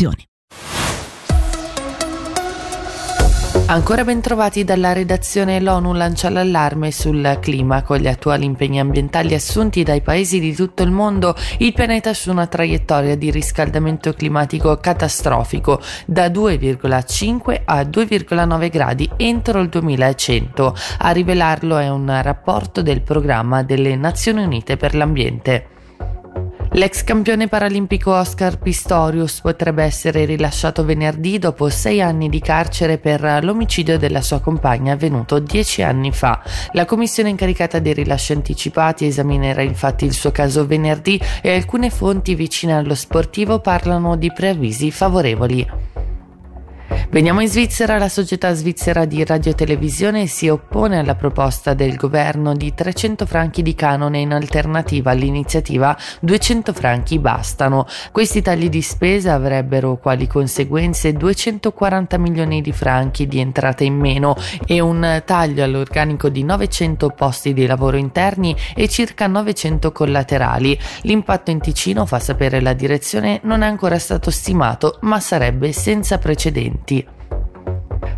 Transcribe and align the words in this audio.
informazioni. 0.00 0.28
Ancora 3.66 4.02
ben 4.02 4.20
trovati 4.20 4.64
dalla 4.64 4.92
redazione 4.92 5.60
l'ONU 5.60 5.92
lancia 5.92 6.28
l'allarme 6.28 6.90
sul 6.90 7.38
clima 7.40 7.82
con 7.82 7.98
gli 7.98 8.08
attuali 8.08 8.44
impegni 8.44 8.80
ambientali 8.80 9.32
assunti 9.32 9.84
dai 9.84 10.00
paesi 10.00 10.40
di 10.40 10.56
tutto 10.56 10.82
il 10.82 10.90
mondo 10.90 11.36
il 11.58 11.72
pianeta 11.72 12.12
su 12.12 12.32
una 12.32 12.48
traiettoria 12.48 13.16
di 13.16 13.30
riscaldamento 13.30 14.12
climatico 14.12 14.76
catastrofico 14.78 15.80
da 16.04 16.26
2,5 16.26 17.62
a 17.64 17.82
2,9 17.82 18.70
gradi 18.70 19.08
entro 19.16 19.60
il 19.60 19.68
2100. 19.68 20.74
A 20.98 21.10
rivelarlo 21.12 21.78
è 21.78 21.88
un 21.88 22.18
rapporto 22.22 22.82
del 22.82 23.02
programma 23.02 23.62
delle 23.62 23.94
Nazioni 23.94 24.42
Unite 24.42 24.76
per 24.76 24.96
l'ambiente. 24.96 25.78
L'ex 26.80 27.04
campione 27.04 27.46
paralimpico 27.46 28.10
Oscar 28.10 28.58
Pistorius 28.58 29.42
potrebbe 29.42 29.84
essere 29.84 30.24
rilasciato 30.24 30.82
venerdì 30.82 31.38
dopo 31.38 31.68
sei 31.68 32.00
anni 32.00 32.30
di 32.30 32.40
carcere 32.40 32.96
per 32.96 33.44
l'omicidio 33.44 33.98
della 33.98 34.22
sua 34.22 34.40
compagna 34.40 34.94
avvenuto 34.94 35.40
dieci 35.40 35.82
anni 35.82 36.10
fa. 36.10 36.42
La 36.72 36.86
commissione 36.86 37.28
incaricata 37.28 37.80
dei 37.80 37.92
rilasci 37.92 38.32
anticipati 38.32 39.04
esaminerà 39.04 39.60
infatti 39.60 40.06
il 40.06 40.14
suo 40.14 40.30
caso 40.30 40.66
venerdì 40.66 41.20
e 41.42 41.54
alcune 41.54 41.90
fonti 41.90 42.34
vicine 42.34 42.72
allo 42.72 42.94
sportivo 42.94 43.58
parlano 43.58 44.16
di 44.16 44.32
preavvisi 44.32 44.90
favorevoli. 44.90 45.89
Veniamo 47.10 47.40
in 47.40 47.48
Svizzera, 47.48 47.98
la 47.98 48.08
società 48.08 48.52
svizzera 48.52 49.04
di 49.04 49.24
radiotelevisione 49.24 50.26
si 50.26 50.48
oppone 50.48 50.98
alla 50.98 51.16
proposta 51.16 51.74
del 51.74 51.96
governo 51.96 52.54
di 52.54 52.72
300 52.72 53.26
franchi 53.26 53.62
di 53.62 53.74
canone 53.74 54.20
in 54.20 54.32
alternativa 54.32 55.10
all'iniziativa 55.10 55.96
200 56.20 56.72
franchi 56.72 57.18
bastano. 57.18 57.86
Questi 58.12 58.42
tagli 58.42 58.68
di 58.68 58.82
spesa 58.82 59.34
avrebbero 59.34 59.96
quali 59.96 60.26
conseguenze 60.26 61.12
240 61.12 62.18
milioni 62.18 62.60
di 62.60 62.72
franchi 62.72 63.26
di 63.26 63.40
entrate 63.40 63.84
in 63.84 63.94
meno 63.94 64.36
e 64.66 64.80
un 64.80 65.22
taglio 65.24 65.64
all'organico 65.64 66.28
di 66.28 66.44
900 66.44 67.08
posti 67.10 67.52
di 67.52 67.66
lavoro 67.66 67.96
interni 67.96 68.56
e 68.74 68.88
circa 68.88 69.26
900 69.26 69.92
collaterali. 69.92 70.78
L'impatto 71.02 71.50
in 71.50 71.60
Ticino, 71.60 72.06
fa 72.06 72.18
sapere 72.18 72.60
la 72.60 72.72
direzione, 72.72 73.40
non 73.44 73.62
è 73.62 73.66
ancora 73.66 73.98
stato 73.98 74.30
stimato, 74.30 74.98
ma 75.02 75.20
sarebbe 75.20 75.72
senza 75.72 76.18
precedenti. 76.18 76.79
第 76.86 77.06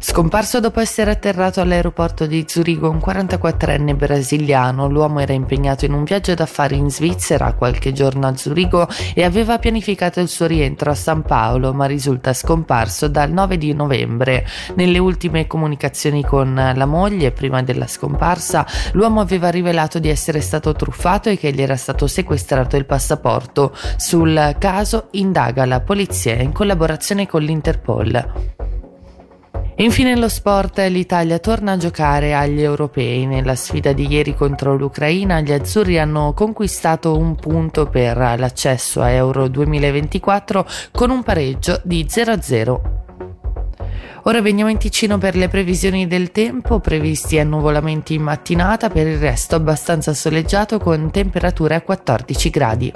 Scomparso 0.05 0.59
dopo 0.59 0.81
essere 0.81 1.13
atterrato 1.13 1.61
all'aeroporto 1.61 2.27
di 2.27 2.45
Zurigo 2.47 2.91
un 2.91 2.97
44enne 2.97 3.95
brasiliano, 3.97 4.89
l'uomo 4.89 5.21
era 5.21 5.33
impegnato 5.33 5.85
in 5.85 5.93
un 5.93 6.03
viaggio 6.03 6.35
d'affari 6.35 6.77
in 6.77 6.91
Svizzera 6.91 7.53
qualche 7.53 7.93
giorno 7.93 8.27
a 8.27 8.37
Zurigo 8.37 8.89
e 9.15 9.23
aveva 9.23 9.61
pianificato 9.61 10.19
il 10.19 10.27
suo 10.27 10.47
rientro 10.47 10.91
a 10.91 10.97
San 10.97 11.23
Paolo, 11.23 11.73
ma 11.73 11.87
risulta 11.87 12.33
scomparso 12.33 13.07
dal 13.07 13.31
9 13.31 13.57
di 13.57 13.73
novembre. 13.75 14.45
Nelle 14.75 14.99
ultime 14.99 15.47
comunicazioni 15.47 16.25
con 16.25 16.53
la 16.53 16.87
moglie, 16.87 17.31
prima 17.31 17.63
della 17.63 17.87
scomparsa, 17.87 18.67
l'uomo 18.95 19.21
aveva 19.21 19.51
rivelato 19.51 20.01
di 20.01 20.09
essere 20.09 20.41
stato 20.41 20.73
truffato 20.73 21.29
e 21.29 21.39
che 21.39 21.53
gli 21.53 21.63
era 21.63 21.77
stato 21.77 22.09
sequestrato 22.09 22.77
il 22.77 22.87
passaporto. 22.87 23.73
Sul 23.97 24.57
caso 24.59 25.07
indaga 25.13 25.65
la 25.65 25.81
polizia 25.81 26.35
in 26.35 26.51
collaborazione 26.51 27.29
con 27.29 27.41
l'Interpol. 27.41 28.62
Infine 29.77 30.17
lo 30.17 30.29
sport, 30.29 30.79
l'Italia 30.89 31.39
torna 31.39 31.73
a 31.73 31.77
giocare 31.77 32.35
agli 32.35 32.61
europei. 32.61 33.27
Nella 33.27 33.55
sfida 33.55 33.93
di 33.93 34.07
ieri 34.07 34.35
contro 34.35 34.77
l'Ucraina 34.77 35.41
gli 35.41 35.51
azzurri 35.51 35.99
hanno 35.99 36.35
conquistato 36.35 37.17
un 37.17 37.35
punto 37.37 37.87
per 37.87 38.17
l'accesso 38.17 39.01
a 39.01 39.11
Euro 39.11 39.49
2024 39.49 40.67
con 40.93 41.11
un 41.11 41.23
pareggio 41.23 41.81
di 41.85 42.05
0-0. 42.09 42.81
Ora 44.25 44.41
veniamo 44.41 44.71
in 44.71 44.79
Ticino 44.79 45.19
per 45.19 45.35
le 45.35 45.49
previsioni 45.49 46.07
del 46.07 46.31
tempo, 46.31 46.79
previsti 46.79 47.41
annuvolamenti 47.41 48.15
in 48.15 48.23
mattinata, 48.23 48.89
per 48.89 49.09
il 49.09 49.19
resto 49.19 49.57
abbastanza 49.57 50.15
soleggiato 50.15 50.79
con 50.79 51.11
temperature 51.11 51.75
a 51.75 51.81
14 51.81 52.51
gradi. 52.51 52.93